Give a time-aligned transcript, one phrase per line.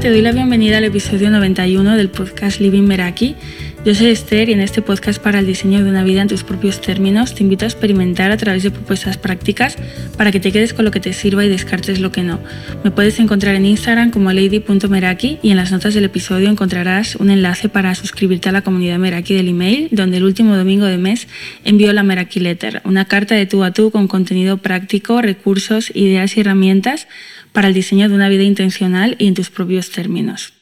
[0.00, 3.36] Te doy la bienvenida al episodio 91 del podcast Living Meraki.
[3.84, 6.44] Yo soy Esther y en este podcast para el diseño de una vida en tus
[6.44, 9.76] propios términos te invito a experimentar a través de propuestas prácticas
[10.16, 12.38] para que te quedes con lo que te sirva y descartes lo que no.
[12.84, 17.30] Me puedes encontrar en Instagram como lady.meraki y en las notas del episodio encontrarás un
[17.30, 21.26] enlace para suscribirte a la comunidad Meraki del email, donde el último domingo de mes
[21.64, 26.36] envío la Meraki Letter, una carta de tú a tú con contenido práctico, recursos, ideas
[26.36, 27.08] y herramientas
[27.50, 30.61] para el diseño de una vida intencional y en tus propios términos.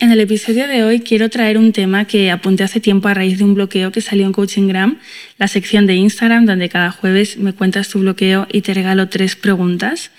[0.00, 3.38] En el episodio de hoy quiero traer un tema que apunté hace tiempo a raíz
[3.38, 4.98] de un bloqueo que salió en Coachinggram,
[5.38, 9.34] la sección de Instagram donde cada jueves me cuentas tu bloqueo y te regalo tres
[9.34, 10.12] preguntas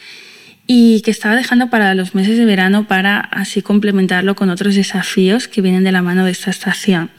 [0.67, 5.47] y que estaba dejando para los meses de verano para así complementarlo con otros desafíos
[5.47, 7.09] que vienen de la mano de esta estación.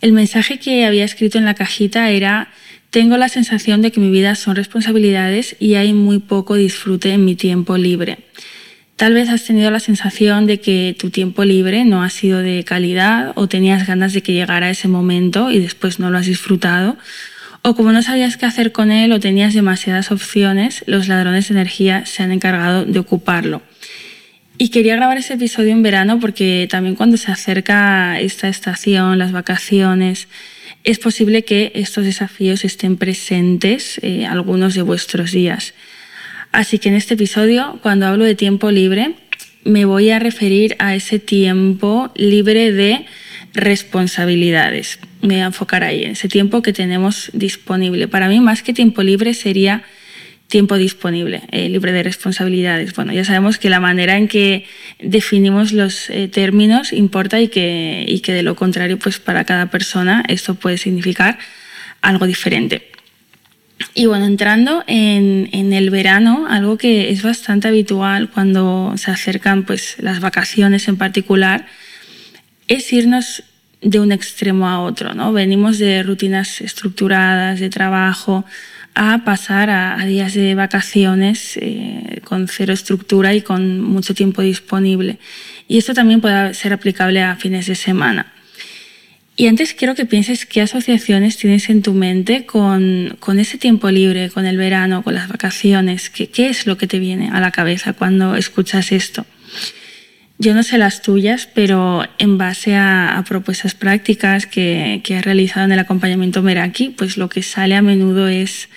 [0.00, 2.48] El mensaje que había escrito en la cajita era
[2.88, 7.26] tengo la sensación de que mi vida son responsabilidades y hay muy poco disfrute en
[7.26, 8.18] mi tiempo libre.
[9.00, 12.64] Tal vez has tenido la sensación de que tu tiempo libre no ha sido de
[12.64, 16.98] calidad o tenías ganas de que llegara ese momento y después no lo has disfrutado.
[17.62, 21.54] O como no sabías qué hacer con él o tenías demasiadas opciones, los ladrones de
[21.54, 23.62] energía se han encargado de ocuparlo.
[24.58, 29.32] Y quería grabar ese episodio en verano porque también cuando se acerca esta estación, las
[29.32, 30.28] vacaciones,
[30.84, 35.72] es posible que estos desafíos estén presentes eh, algunos de vuestros días.
[36.52, 39.14] Así que en este episodio, cuando hablo de tiempo libre,
[39.64, 43.06] me voy a referir a ese tiempo libre de
[43.54, 44.98] responsabilidades.
[45.22, 48.08] Me voy a enfocar ahí, en ese tiempo que tenemos disponible.
[48.08, 49.84] Para mí, más que tiempo libre, sería
[50.48, 52.94] tiempo disponible, eh, libre de responsabilidades.
[52.94, 54.66] Bueno, ya sabemos que la manera en que
[54.98, 59.70] definimos los eh, términos importa y que, y que de lo contrario, pues para cada
[59.70, 61.38] persona esto puede significar
[62.02, 62.89] algo diferente.
[63.94, 69.64] Y bueno, entrando en, en, el verano, algo que es bastante habitual cuando se acercan
[69.64, 71.66] pues, las vacaciones en particular,
[72.68, 73.42] es irnos
[73.80, 75.14] de un extremo a otro.
[75.14, 75.32] ¿no?
[75.32, 78.44] Venimos de rutinas estructuradas, de trabajo,
[78.94, 85.18] a pasar a, días de vacaciones eh, con cero estructura y con mucho tiempo disponible.
[85.68, 88.32] Y esto también puede ser aplicable a fines de semana.
[89.36, 93.90] Y antes quiero que pienses qué asociaciones tienes en tu mente con, con ese tiempo
[93.90, 96.10] libre, con el verano, con las vacaciones.
[96.10, 99.24] ¿Qué, ¿Qué, es lo que te viene a la cabeza cuando escuchas esto?
[100.38, 105.66] Yo no sé las tuyas, pero en base a, propuestas prácticas que, que, he realizado
[105.66, 108.68] en el acompañamiento Meraki, pues lo que sale a menudo es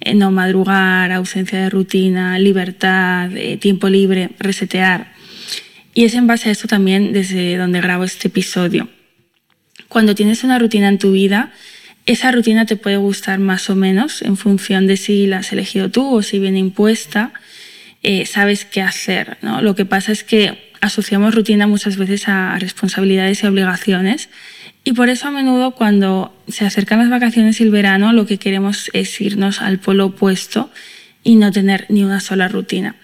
[0.00, 5.12] eh, no madrugar, ausencia de rutina, libertad, eh, tiempo libre, resetear.
[5.92, 8.88] Y es en base a esto también desde donde grabo este episodio.
[9.88, 11.52] Cuando tienes una rutina en tu vida,
[12.06, 15.90] esa rutina te puede gustar más o menos en función de si la has elegido
[15.90, 17.32] tú o si viene impuesta,
[18.02, 19.38] eh, sabes qué hacer.
[19.42, 19.60] ¿no?
[19.60, 24.28] Lo que pasa es que asociamos rutina muchas veces a responsabilidades y obligaciones
[24.84, 28.38] y por eso a menudo cuando se acercan las vacaciones y el verano lo que
[28.38, 30.70] queremos es irnos al polo opuesto
[31.24, 32.96] y no tener ni una sola rutina.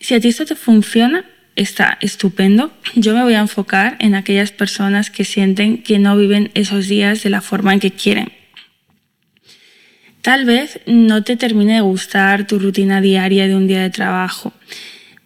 [0.00, 1.24] Si a ti esto te funciona,
[1.56, 2.72] está estupendo.
[2.94, 7.22] Yo me voy a enfocar en aquellas personas que sienten que no viven esos días
[7.22, 8.32] de la forma en que quieren.
[10.22, 14.52] Tal vez no te termine de gustar tu rutina diaria de un día de trabajo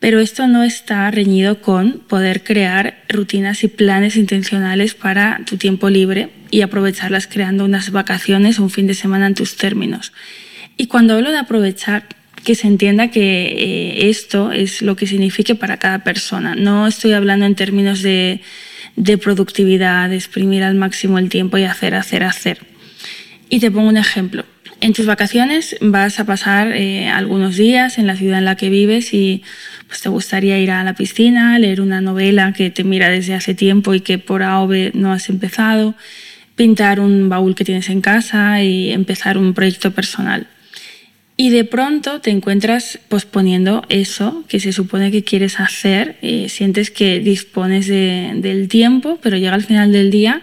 [0.01, 5.91] pero esto no está reñido con poder crear rutinas y planes intencionales para tu tiempo
[5.91, 10.13] libre y aprovecharlas creando unas vacaciones o un fin de semana en tus términos.
[10.79, 12.07] Y cuando hablo de aprovechar,
[12.45, 16.55] que se entienda que eh, esto es lo que signifique para cada persona.
[16.55, 18.41] No estoy hablando en términos de,
[18.97, 22.59] de productividad, de exprimir al máximo el tiempo y hacer, hacer, hacer.
[23.49, 24.45] Y te pongo un ejemplo.
[24.81, 28.71] En tus vacaciones vas a pasar eh, algunos días en la ciudad en la que
[28.71, 29.43] vives y
[29.89, 33.55] pues, te gustaría ir a la piscina, leer una novela que te mira desde hace
[33.55, 35.95] tiempo y que por A o B no has empezado,
[36.57, 40.47] pintar un baúl que tienes en casa y empezar un proyecto personal.
[41.41, 46.91] Y de pronto te encuentras posponiendo eso que se supone que quieres hacer, y sientes
[46.91, 50.43] que dispones del tiempo, pero llega al final del día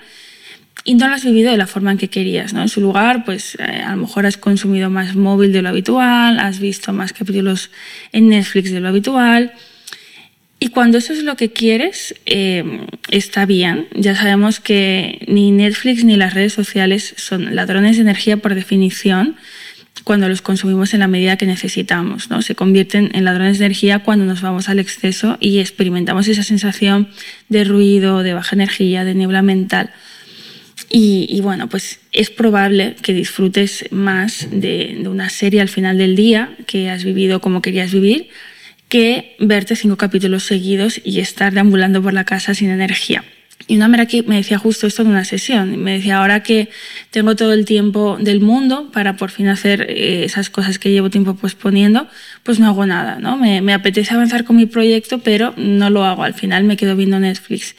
[0.85, 2.51] y no lo has vivido de la forma en que querías.
[2.51, 2.63] ¿no?
[2.63, 6.39] En su lugar, pues eh, a lo mejor has consumido más móvil de lo habitual,
[6.39, 7.69] has visto más capítulos
[8.11, 9.53] en Netflix de lo habitual.
[10.59, 13.88] Y cuando eso es lo que quieres, eh, está bien.
[13.94, 19.35] Ya sabemos que ni Netflix ni las redes sociales son ladrones de energía por definición
[20.07, 22.30] cuando los consumimos en la medida que necesitamos.
[22.30, 22.42] ¿no?
[22.42, 27.09] Se convierten en ladrones de energía cuando nos vamos al exceso y experimentamos esa sensación
[27.50, 29.89] de ruido, de baja energía, de niebla mental.
[30.89, 36.56] Y, bueno, pues es probable que disfrutes más de, una serie al final del día
[36.68, 38.30] que has vivido como querías vivir
[38.88, 43.25] que verte cinco capítulos seguidos y estar deambulando por la casa sin energía.
[43.67, 45.77] Y una Meraki me decía justo esto en una sesión.
[45.77, 46.69] Me decía, ahora que
[47.11, 51.09] tengo todo el tiempo del mundo para por fin hacer eh, esas cosas que llevo
[51.09, 52.07] tiempo posponiendo,
[52.43, 53.19] pues no hago nada.
[53.19, 53.37] ¿no?
[53.37, 56.23] Me apetece avanzar con mi proyecto, pero no lo hago.
[56.23, 57.75] Al final me quedo viendo Netflix.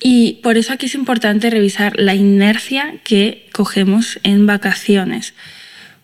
[0.00, 5.34] Y por eso aquí es importante revisar la inercia que cogemos en vacaciones.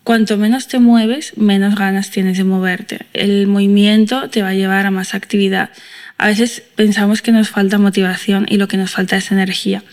[0.03, 3.07] Cuanto menos te mueves, menos ganas tienes de moverte.
[3.13, 5.71] El movimiento te va a llevar a más actividad.
[6.17, 9.83] A veces pensamos que nos falta motivación y lo que nos falta es energía.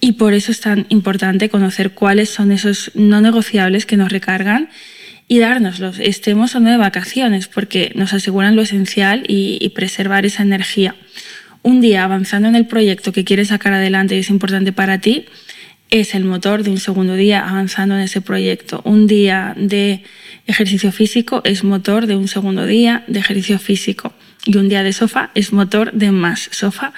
[0.00, 4.68] Y por eso es tan importante conocer cuáles son esos no negociables que nos recargan
[5.26, 10.24] y dárnoslos, estemos o no de vacaciones, porque nos aseguran lo esencial y, y preservar
[10.24, 10.94] esa energía
[11.62, 15.26] un día avanzando en el proyecto que quieres sacar adelante y es importante para ti,
[15.90, 18.80] es el motor de un segundo día avanzando en ese proyecto.
[18.84, 20.02] Un día de
[20.46, 24.12] ejercicio físico es motor de un segundo día de ejercicio físico.
[24.48, 26.94] Y un día de sofá es motor de más sofá.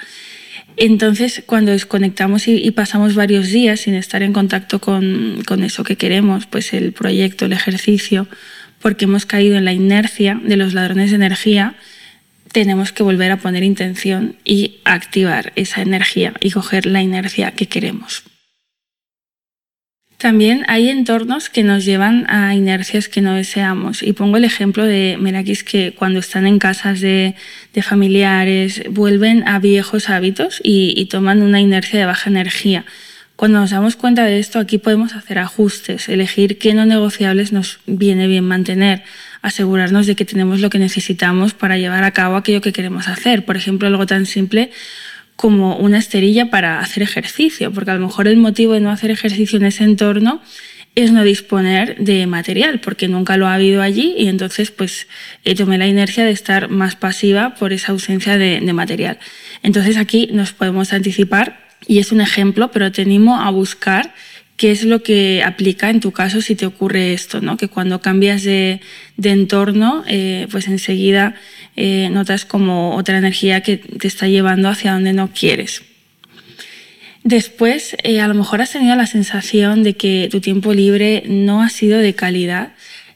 [0.77, 5.97] Entonces, cuando desconectamos y, pasamos varios días sin estar en contacto con, con eso que
[5.97, 8.29] queremos, pues el proyecto, el ejercicio,
[8.79, 11.75] porque hemos caído en la inercia de los ladrones de energía,
[12.53, 17.67] tenemos que volver a poner intención y activar esa energía y coger la inercia que
[17.67, 18.23] queremos.
[20.21, 24.03] También hay entornos que nos llevan a inercias que no deseamos.
[24.03, 27.33] Y pongo el ejemplo de Merakis que cuando están en casas de,
[27.81, 32.85] familiares vuelven a viejos hábitos y, y toman una inercia de baja energía.
[33.35, 37.79] Cuando nos damos cuenta de esto, aquí podemos hacer ajustes, elegir qué no negociables nos
[37.87, 39.01] viene bien mantener,
[39.41, 43.43] asegurarnos de que tenemos lo que necesitamos para llevar a cabo aquello que queremos hacer.
[43.43, 44.69] Por ejemplo, algo tan simple
[45.41, 49.09] como una esterilla para hacer ejercicio, porque a lo mejor el motivo de no hacer
[49.09, 50.39] ejercicio en ese entorno
[50.93, 55.07] es no disponer de material, porque nunca lo ha habido allí y entonces pues
[55.43, 59.17] eh, tomé la inercia de estar más pasiva por esa ausencia de, material.
[59.63, 64.13] Entonces aquí nos podemos anticipar y es un ejemplo, pero te animo a buscar
[64.61, 67.57] qué es lo que aplica en tu caso si te ocurre esto, ¿no?
[67.57, 68.79] que cuando cambias de,
[69.23, 71.33] entorno, eh, pues enseguida
[71.75, 75.81] eh, notas como otra energía que te está llevando hacia donde no quieres.
[77.23, 81.63] Después, eh, a lo mejor has tenido la sensación de que tu tiempo libre no
[81.63, 82.73] ha sido de calidad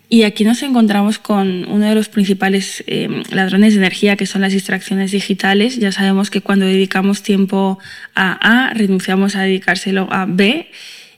[0.09, 4.41] y aquí nos encontramos con uno de los principales eh, ladrones de energía, que son
[4.41, 5.77] las distracciones digitales.
[5.77, 7.77] Ya sabemos que cuando dedicamos tiempo
[8.15, 10.71] a A, renunciamos a dedicárselo a B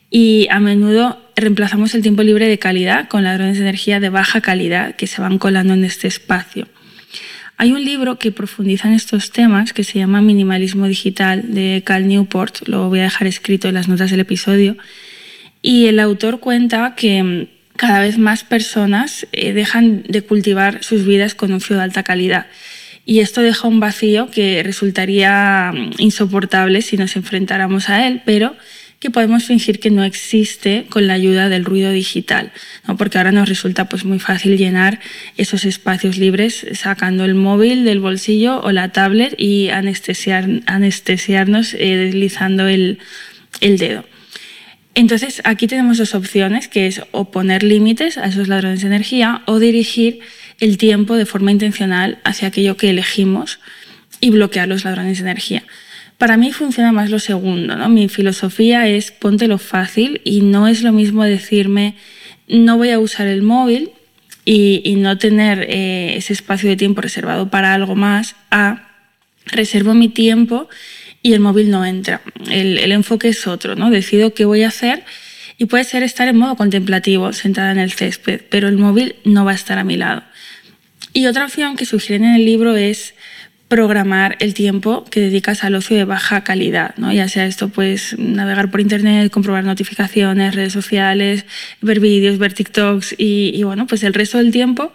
[0.10, 4.42] y a menudo reemplazamos el tiempo libre de calidad con ladrones de energía de baja
[4.42, 6.68] calidad que se van colando en este espacio.
[7.58, 12.08] Hay un libro que profundiza en estos temas que se llama Minimalismo Digital de Cal
[12.08, 14.78] Newport, lo voy a dejar escrito en las notas del episodio,
[15.64, 21.36] y el autor cuenta que cada vez más personas eh, dejan de cultivar sus vidas
[21.36, 22.48] con un frío de alta calidad.
[23.06, 28.56] Y esto deja un vacío que resultaría mm, insoportable si nos enfrentáramos a él, pero
[29.00, 32.52] que podemos fingir que no existe con la ayuda del ruido digital,
[32.88, 32.98] ¿no?
[32.98, 35.00] porque ahora nos resulta pues, muy fácil llenar
[35.38, 41.96] esos espacios libres sacando el móvil del bolsillo o la tablet y anestesiar, anestesiarnos eh,
[41.96, 43.00] deslizando el,
[43.62, 44.04] el dedo.
[44.96, 49.44] Entonces, aquí tenemos dos opciones, que es o poner límites a esos ladrones de energía
[49.46, 50.22] o dirigir
[50.60, 53.60] el tiempo de forma intencional hacia aquello que elegimos
[54.20, 55.64] y bloquear los ladrones de energía.
[56.18, 57.90] Para mí funciona más lo segundo, ¿no?
[57.90, 61.96] Mi filosofía es ponte lo fácil y no es lo mismo decirme
[62.48, 63.92] no voy a usar el móvil
[64.46, 68.88] y, no tener eh, ese espacio de tiempo reservado para algo más a
[69.46, 70.70] reservo mi tiempo
[71.22, 72.22] y el móvil no entra.
[72.50, 73.90] El, enfoque es otro, ¿no?
[73.90, 75.04] Decido qué voy a hacer
[75.58, 79.44] y puede ser estar en modo contemplativo, sentada en el césped, pero el móvil no
[79.44, 80.24] va a estar a mi lado.
[81.14, 83.16] Y otra opción que sugieren en el libro es
[83.68, 87.12] programar el tiempo que dedicas al ocio de baja calidad, ¿no?
[87.12, 91.46] ya sea esto pues navegar por internet, comprobar notificaciones, redes sociales,
[91.82, 94.94] ver vídeos, ver TikToks y, y, bueno, pues el resto del tiempo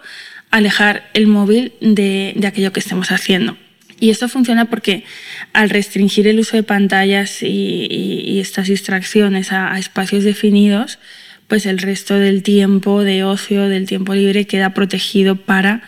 [0.49, 3.57] alejar el móvil de, de aquello que estemos haciendo.
[4.03, 5.05] Y esto funciona porque
[5.53, 10.99] al restringir el uso de pantallas y, estas distracciones a, espacios definidos,
[11.47, 15.83] pues el resto del tiempo de ocio, del tiempo libre, queda protegido para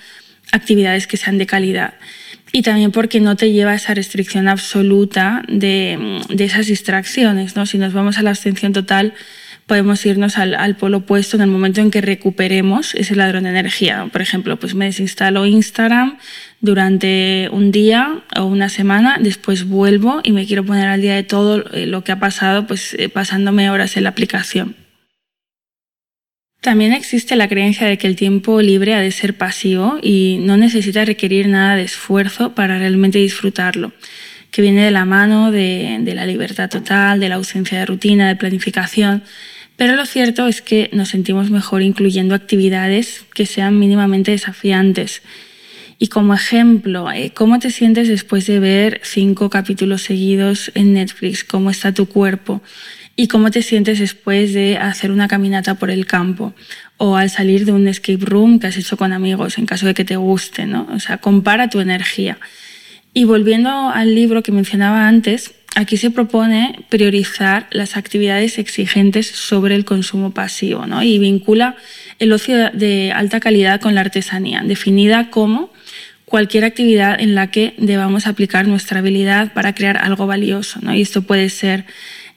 [0.53, 1.95] actividades que sean de calidad.
[2.55, 7.57] Y también porque no te lleva a esa restricción absoluta de, de esas distracciones.
[7.57, 7.65] ¿no?
[7.65, 9.13] Si nos vamos a la abstención total,
[9.65, 13.49] podemos irnos al, al, polo opuesto en el momento en que recuperemos ese ladrón de
[13.49, 14.07] energía.
[14.09, 16.17] Por ejemplo, pues me desinstalo Instagram
[16.61, 21.23] durante un día o una semana, después vuelvo y me quiero poner al día de
[21.23, 24.77] todo eh, lo que ha pasado, pues eh, pasándome horas en la aplicación.
[26.65, 30.57] También existe la creencia de que el tiempo libre ha de ser pasivo y no
[30.57, 33.93] necesita requerir nada de esfuerzo para realmente disfrutarlo,
[34.49, 38.35] que viene de la mano de, la libertad total, de la ausencia de rutina, de
[38.35, 39.21] planificación.
[39.75, 45.21] Pero lo cierto es que nos sentimos mejor incluyendo actividades que sean mínimamente desafiantes.
[45.99, 51.43] Y como ejemplo, eh, ¿cómo te sientes después de ver cinco capítulos seguidos en Netflix?
[51.43, 52.63] ¿Cómo está tu cuerpo?
[53.15, 56.53] Y cómo te sientes después de hacer una caminata por el campo
[56.97, 59.93] o al salir de un escape room que has hecho con amigos en caso de
[59.93, 60.87] que te guste, ¿no?
[60.93, 62.37] O sea, compara tu energía.
[63.13, 69.75] Y volviendo al libro que mencionaba antes, aquí se propone priorizar las actividades exigentes sobre
[69.75, 71.03] el consumo pasivo ¿no?
[71.03, 71.75] y vincula
[72.19, 75.71] el ocio de alta calidad con la artesanía, definida como
[76.23, 80.79] cualquier actividad en la que debamos aplicar nuestra habilidad para crear algo valioso.
[80.81, 80.93] ¿no?
[80.93, 81.85] Y esto puede ser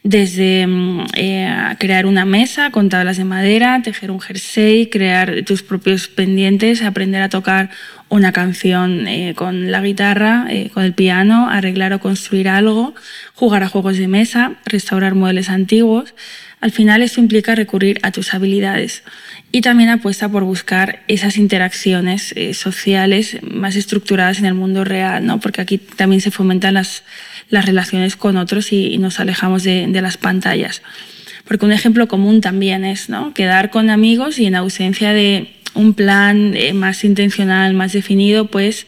[0.02, 5.62] desde mm, eh, crear una mesa con tablas de madera, tejer un jersey, crear tus
[5.62, 7.70] propios pendientes, aprender a tocar
[8.08, 12.94] una canción eh, con la guitarra, eh, con el piano, arreglar o construir algo,
[13.34, 16.14] jugar a juegos de mesa, restaurar muebles antiguos.
[16.60, 19.04] Al final esto implica recurrir a tus habilidades
[19.52, 25.38] y también apuesta por buscar esas interacciones sociales más estructuradas en el mundo real, ¿no?
[25.38, 27.04] porque aquí también se fomentan las
[27.50, 30.82] las relaciones con otros y, nos alejamos de, las pantallas.
[31.46, 33.32] Porque un ejemplo común también es ¿no?
[33.32, 38.86] quedar con amigos y en ausencia de un plan eh, más intencional, más definido, pues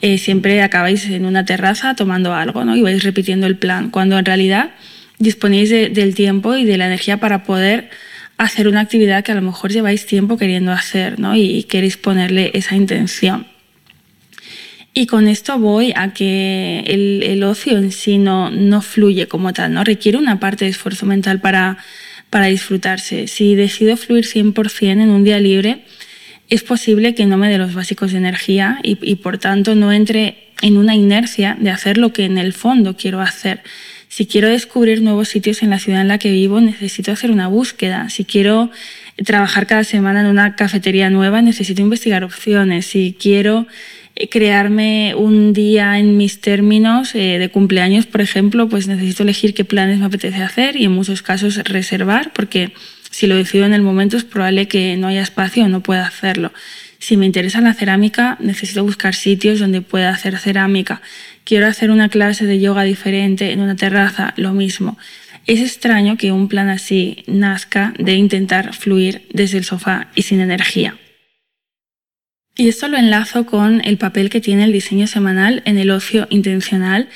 [0.00, 2.74] eh, siempre acabáis en una terraza tomando algo ¿no?
[2.76, 4.70] y vais repitiendo el plan, cuando en realidad
[5.18, 7.90] disponéis del tiempo y de la energía para poder
[8.38, 11.36] hacer una actividad que a lo mejor lleváis tiempo queriendo hacer ¿no?
[11.36, 13.46] y queréis ponerle esa intención.
[14.94, 19.72] Y con esto voy a que el, ocio en sí no, no, fluye como tal,
[19.72, 19.84] ¿no?
[19.84, 21.78] Requiere una parte de esfuerzo mental para,
[22.28, 23.28] para disfrutarse.
[23.28, 25.84] Si decido fluir 100% en un día libre,
[26.50, 29.92] es posible que no me dé los básicos de energía y, y por tanto no
[29.92, 33.62] entre en una inercia de hacer lo que en el fondo quiero hacer.
[34.08, 37.46] Si quiero descubrir nuevos sitios en la ciudad en la que vivo, necesito hacer una
[37.46, 38.10] búsqueda.
[38.10, 38.70] Si quiero
[39.24, 42.86] trabajar cada semana en una cafetería nueva, necesito investigar opciones.
[42.86, 43.68] Si quiero
[44.16, 49.54] eh, crearme un día en mis términos eh, de cumpleaños, por ejemplo, pues necesito elegir
[49.54, 52.72] qué planes me apetece hacer y en muchos casos reservar, porque
[53.10, 56.06] si lo decido en el momento es probable que no haya espacio o no pueda
[56.06, 56.52] hacerlo.
[56.98, 61.00] Si me interesa la cerámica, necesito buscar sitios donde pueda hacer cerámica.
[61.44, 64.98] Quiero hacer una clase de yoga diferente en una terraza, lo mismo.
[65.46, 70.40] Es extraño que un plan así nazca de intentar fluir desde el sofá y sin
[70.40, 70.96] energía.
[72.56, 76.26] Y esto lo enlazo con el papel que tiene el diseño semanal en el ocio
[76.28, 77.08] intencional.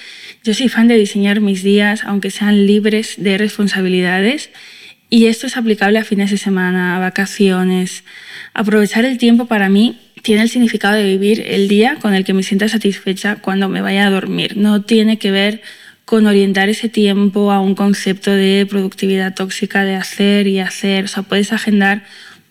[0.42, 4.50] Yo soy fan de diseñar mis días, aunque sean libres de responsabilidades,
[5.10, 8.04] y esto es aplicable a fines de semana, a vacaciones.
[8.52, 12.32] Aprovechar el tiempo para mí tiene el significado de vivir el día con el que
[12.32, 14.56] me sienta satisfecha cuando me vaya a dormir.
[14.56, 15.62] No tiene que ver
[16.04, 21.04] con orientar ese tiempo a un concepto de productividad tóxica de hacer y hacer.
[21.04, 22.04] O sea, puedes agendar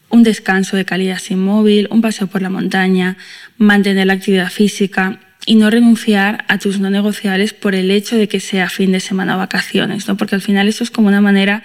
[0.09, 3.17] un descanso de calidad sin móvil, un paseo por la montaña,
[3.57, 8.27] mantener la actividad física y no renunciar a tus no negociables por el hecho de
[8.27, 10.15] que sea fin de semana o vacaciones, ¿no?
[10.15, 11.63] porque al final eso es como una manera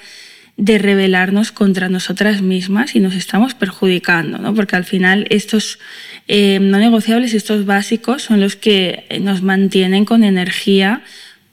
[0.59, 4.53] de rebelarnos contra nosotras mismas y nos estamos perjudicando, ¿no?
[4.55, 5.79] porque al final estos
[6.27, 11.03] eh, no negociables, estos básicos son los que nos mantienen con energía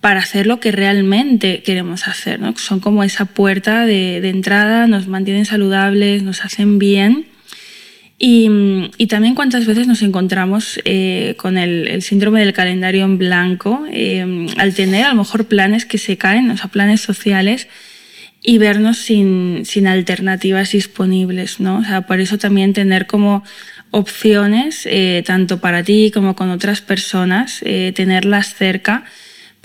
[0.02, 2.40] para hacer lo que realmente queremos hacer.
[2.40, 2.58] ¿no?
[2.58, 7.28] Son como esa puerta de, entrada, nos mantienen saludables, nos hacen bien.
[8.18, 14.48] Y, también cuántas veces nos encontramos eh, con el, síndrome del calendario en blanco, eh,
[14.58, 17.68] al tener a lo mejor planes que se caen, o sea, planes sociales,
[18.46, 21.60] y vernos sin, alternativas disponibles.
[21.60, 21.80] ¿no?
[21.80, 23.44] O sea, por eso también tener como
[23.92, 27.62] opciones, eh, tanto para ti como con otras personas,
[27.94, 29.06] tenerlas cerca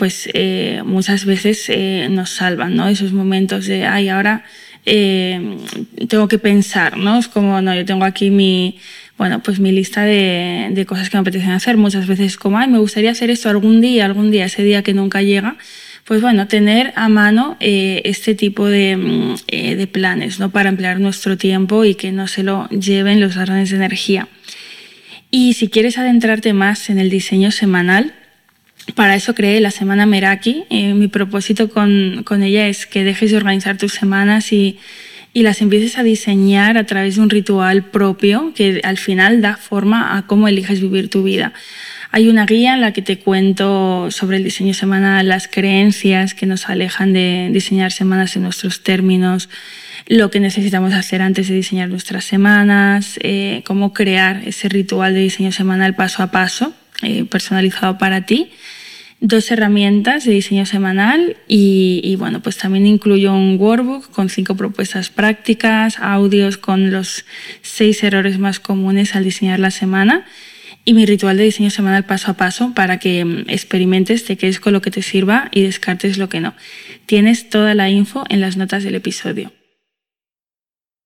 [0.00, 2.88] pues eh, muchas veces eh, nos salvan, ¿no?
[2.88, 4.44] Esos momentos de, ay, ahora
[4.86, 5.58] eh,
[6.08, 7.18] tengo que pensar, ¿no?
[7.18, 8.78] Es como, no, yo tengo aquí mi,
[9.18, 11.76] bueno, pues mi lista de, de, cosas que me apetecen hacer.
[11.76, 14.94] Muchas veces como, ay, me gustaría hacer esto algún día, algún día, ese día que
[14.94, 15.58] nunca llega.
[16.10, 20.50] Pues bueno, tener a mano este tipo de, mm, de, planes, ¿no?
[20.50, 24.26] Para emplear nuestro tiempo y que no se lo lleven los ladrones de energía.
[25.30, 28.12] Y si quieres adentrarte más en el diseño semanal,
[28.96, 30.64] para eso creé la Semana Meraki.
[30.68, 34.80] Eh, mi propósito con, con, ella es que dejes de organizar tus semanas y,
[35.32, 39.56] y, las empieces a diseñar a través de un ritual propio que al final da
[39.56, 41.52] forma a cómo eliges vivir tu vida.
[42.12, 46.44] Hay una guía en la que te cuento sobre el diseño semanal, las creencias que
[46.44, 49.48] nos alejan de diseñar semanas en nuestros términos,
[50.08, 55.20] lo que necesitamos hacer antes de diseñar nuestras semanas, eh, cómo crear ese ritual de
[55.20, 58.50] diseño semanal paso a paso, eh, personalizado para ti.
[59.20, 65.10] Dos herramientas de diseño semanal y, bueno, pues también incluyo un workbook con cinco propuestas
[65.10, 67.24] prácticas, audios con los
[67.62, 70.24] seis errores más comunes al diseñar la semana
[70.84, 74.60] y mi ritual de diseño semanal paso a paso para que mm, experimentes, te quedes
[74.60, 76.54] con lo que te sirva y descartes lo que no.
[77.06, 79.52] Tienes toda la info en las notas del episodio.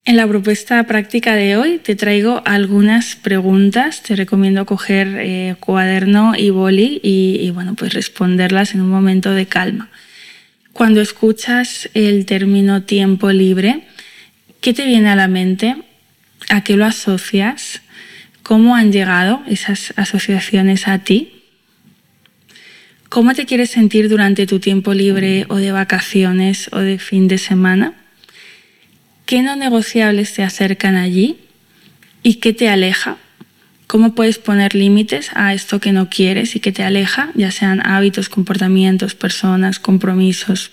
[0.07, 4.03] En la propuesta práctica de hoy te traigo algunas preguntas.
[4.03, 9.47] Te recomiendo coger eh, cuaderno y boli y, bueno, pues responderlas en un momento de
[9.47, 9.89] calma.
[10.75, 13.87] Cuando escuchas el término tiempo libre,
[14.61, 15.77] ¿qué te viene a la mente?
[16.51, 17.81] ¿A qué lo asocias?
[18.45, 21.33] ¿Cómo han llegado esas asociaciones a ti?
[23.09, 27.39] ¿Cómo te quieres sentir durante tu tiempo libre o de vacaciones o de fin de
[27.39, 27.95] semana?
[29.25, 31.39] ¿Qué no negociables te acercan allí
[32.23, 33.17] y qué te aleja?
[33.87, 37.81] ¿Cómo puedes poner límites a esto que no quieres y que te aleja, ya sean
[37.87, 40.71] hábitos, comportamientos, personas, compromisos?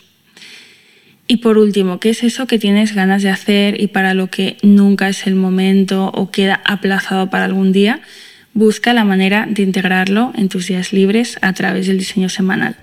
[1.32, 4.58] Y por último, ¿qué es eso que tienes ganas de hacer y para lo que
[4.64, 8.02] nunca es el momento o queda aplazado para algún día?
[8.54, 12.76] Busca la manera de integrarlo en tus días libres a través del diseño semanal.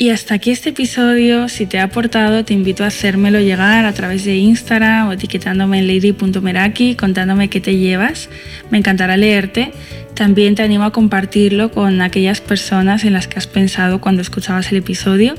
[0.00, 1.50] Y hasta aquí este episodio.
[1.50, 5.78] Si te ha aportado, te invito a hacérmelo llegar a través de Instagram o etiquetándome
[5.78, 8.30] en lady.meraki, contándome qué te llevas.
[8.70, 9.72] Me encantará leerte.
[10.14, 14.72] También te animo a compartirlo con aquellas personas en las que has pensado cuando escuchabas
[14.72, 15.34] el episodio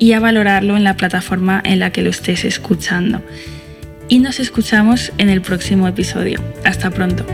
[0.00, 3.22] y a valorarlo en la plataforma en la que lo estés escuchando.
[4.08, 6.42] Y nos escuchamos en el próximo episodio.
[6.64, 7.24] Hasta pronto.